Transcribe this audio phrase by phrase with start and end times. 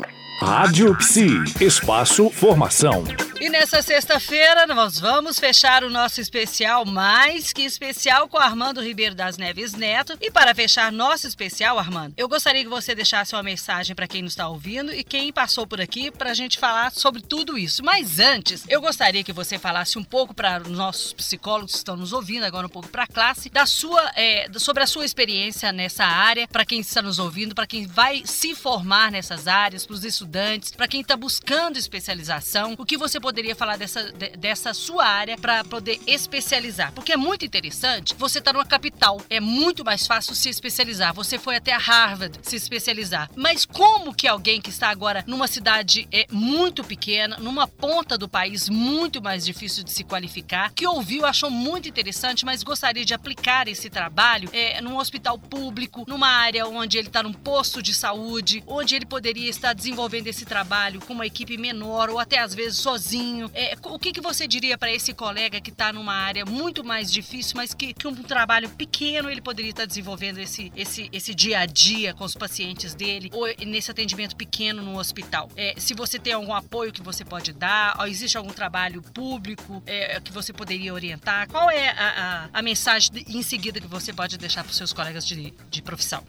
[0.00, 3.04] you Rádio Psi, espaço formação.
[3.40, 9.14] E nessa sexta-feira nós vamos fechar o nosso especial mais que especial com Armando Ribeiro
[9.14, 10.14] das Neves Neto.
[10.20, 14.20] E para fechar nosso especial, Armando, eu gostaria que você deixasse uma mensagem para quem
[14.20, 17.82] nos está ouvindo e quem passou por aqui para a gente falar sobre tudo isso.
[17.82, 21.96] Mas antes, eu gostaria que você falasse um pouco para os nossos psicólogos que estão
[21.96, 25.72] nos ouvindo, agora um pouco para a classe, da sua, é, sobre a sua experiência
[25.72, 29.94] nessa área, para quem está nos ouvindo, para quem vai se formar nessas áreas, para
[29.94, 30.29] os estudantes,
[30.76, 35.38] para quem está buscando especialização, o que você pode poderia falar dessa, dessa sua área
[35.38, 36.92] para poder especializar?
[36.92, 41.14] Porque é muito interessante, você está numa capital, é muito mais fácil se especializar.
[41.14, 43.30] Você foi até Harvard se especializar.
[43.36, 48.28] Mas como que alguém que está agora numa cidade é, muito pequena, numa ponta do
[48.28, 53.14] país muito mais difícil de se qualificar, que ouviu, achou muito interessante, mas gostaria de
[53.14, 57.94] aplicar esse trabalho é, num hospital público, numa área onde ele está num posto de
[57.94, 62.54] saúde, onde ele poderia estar desenvolvendo esse trabalho com uma equipe menor ou até às
[62.54, 63.50] vezes sozinho.
[63.54, 67.10] É, o que, que você diria para esse colega que está numa área muito mais
[67.10, 71.34] difícil, mas que, que um trabalho pequeno ele poderia estar tá desenvolvendo esse, esse, esse
[71.34, 75.48] dia a dia com os pacientes dele ou nesse atendimento pequeno no hospital?
[75.56, 79.82] É, se você tem algum apoio que você pode dar, ou existe algum trabalho público
[79.86, 81.48] é, que você poderia orientar?
[81.48, 84.92] Qual é a, a, a mensagem em seguida que você pode deixar para os seus
[84.92, 86.24] colegas de, de profissão?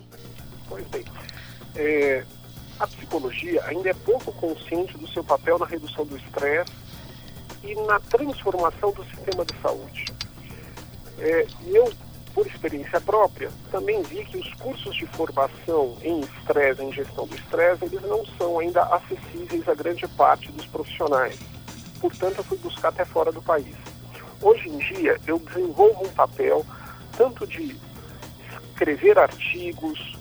[0.68, 1.04] Pois bem.
[1.76, 2.26] É,
[2.82, 6.74] a psicologia ainda é pouco consciente do seu papel na redução do estresse
[7.64, 10.06] e na transformação do sistema de saúde.
[11.20, 11.94] É, eu,
[12.34, 17.36] por experiência própria, também vi que os cursos de formação em estresse, em gestão do
[17.36, 21.38] estresse, eles não são ainda acessíveis a grande parte dos profissionais.
[22.00, 23.76] Portanto, eu fui buscar até fora do país.
[24.42, 26.66] Hoje em dia, eu desenvolvo um papel
[27.16, 27.76] tanto de
[28.72, 30.20] escrever artigos,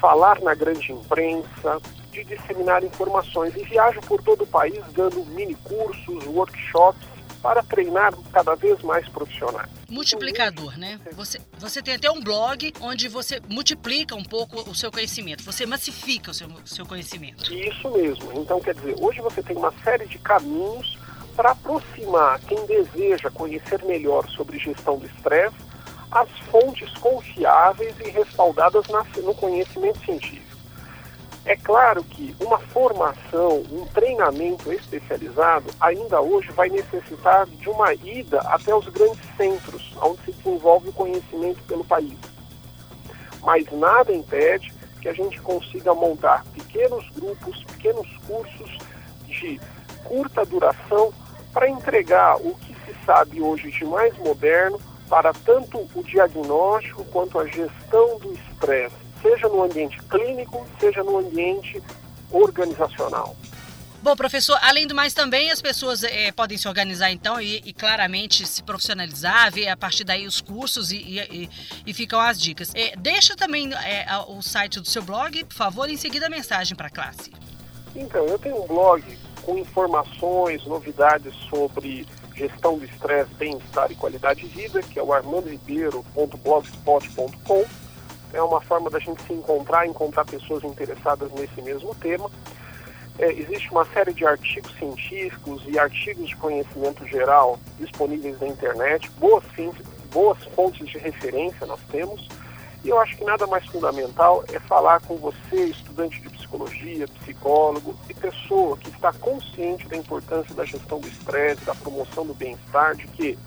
[0.00, 3.54] falar na grande imprensa, de disseminar informações.
[3.56, 9.06] E viajo por todo o país dando mini cursos, workshops para treinar cada vez mais
[9.10, 9.68] profissionais.
[9.90, 10.98] Multiplicador, né?
[11.12, 15.66] Você, você tem até um blog onde você multiplica um pouco o seu conhecimento, você
[15.66, 17.52] massifica o seu, seu conhecimento.
[17.52, 18.32] Isso mesmo.
[18.34, 20.98] Então, quer dizer, hoje você tem uma série de caminhos
[21.36, 25.63] para aproximar quem deseja conhecer melhor sobre gestão do estresse
[26.14, 28.86] as fontes confiáveis e respaldadas
[29.22, 30.44] no conhecimento científico.
[31.44, 38.40] É claro que uma formação, um treinamento especializado, ainda hoje vai necessitar de uma ida
[38.42, 42.16] até os grandes centros, onde se desenvolve o conhecimento pelo país.
[43.42, 44.72] Mas nada impede
[45.02, 48.78] que a gente consiga montar pequenos grupos, pequenos cursos
[49.26, 49.60] de
[50.04, 51.12] curta duração
[51.52, 57.38] para entregar o que se sabe hoje de mais moderno para tanto o diagnóstico quanto
[57.38, 61.82] a gestão do estresse, seja no ambiente clínico, seja no ambiente
[62.30, 63.36] organizacional.
[64.04, 67.72] Bom, professor, além do mais também as pessoas é, podem se organizar então e, e,
[67.72, 71.50] claramente se profissionalizar, ver a partir daí os cursos e, e,
[71.86, 72.70] e ficam as dicas.
[72.74, 76.76] É, deixa também é, o site do seu blog, por favor, em seguida a mensagem
[76.76, 77.32] para a classe.
[77.96, 79.02] Então, eu tenho um blog
[79.40, 85.10] com informações, novidades sobre gestão do estresse, bem-estar e qualidade de vida, que é o
[85.12, 87.64] armandoribeiro.blogspot.com.
[88.32, 92.28] É uma forma da gente se encontrar, encontrar pessoas interessadas nesse mesmo tema.
[93.18, 99.08] É, existe uma série de artigos científicos e artigos de conhecimento geral disponíveis na internet,
[99.18, 99.44] boas,
[100.10, 102.26] boas fontes de referência nós temos.
[102.84, 107.96] E eu acho que nada mais fundamental é falar com você, estudante de psicologia, psicólogo
[108.10, 112.94] e pessoa que está consciente da importância da gestão do estresse, da promoção do bem-estar,
[112.94, 113.38] de que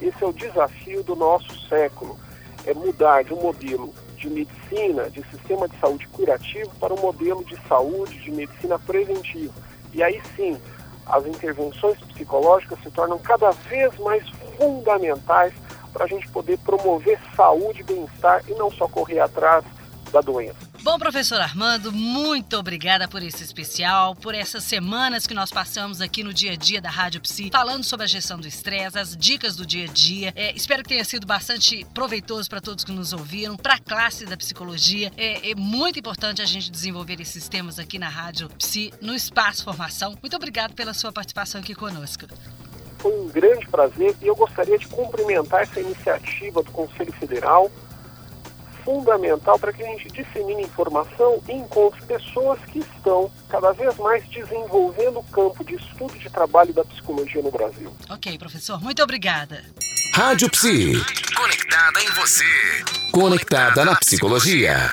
[0.00, 2.16] esse é o desafio do nosso século,
[2.64, 7.44] é mudar de um modelo de medicina, de sistema de saúde curativo, para um modelo
[7.44, 9.52] de saúde, de medicina preventiva.
[9.92, 10.56] E aí sim,
[11.06, 14.24] as intervenções psicológicas se tornam cada vez mais
[14.56, 15.52] fundamentais
[15.94, 19.64] para a gente poder promover saúde e bem-estar e não só correr atrás
[20.12, 20.74] da doença.
[20.82, 26.22] Bom, professor Armando, muito obrigada por esse especial, por essas semanas que nós passamos aqui
[26.22, 29.56] no dia a dia da Rádio Psi, falando sobre a gestão do estresse, as dicas
[29.56, 30.32] do dia a dia.
[30.36, 34.26] É, espero que tenha sido bastante proveitoso para todos que nos ouviram, para a classe
[34.26, 35.10] da psicologia.
[35.16, 39.64] É, é, muito importante a gente desenvolver esses temas aqui na Rádio Psi, no Espaço
[39.64, 40.14] Formação.
[40.20, 42.26] Muito obrigado pela sua participação aqui conosco
[43.04, 47.70] foi um grande prazer e eu gostaria de cumprimentar essa iniciativa do Conselho Federal,
[48.82, 54.26] fundamental para que a gente dissemine informação e encontre pessoas que estão cada vez mais
[54.28, 57.94] desenvolvendo o campo de estudo de trabalho da psicologia no Brasil.
[58.08, 59.62] Ok, professor, muito obrigada.
[60.14, 60.94] Rádio Psi.
[61.36, 62.44] Conectada em você.
[63.12, 64.90] Conectada na psicologia.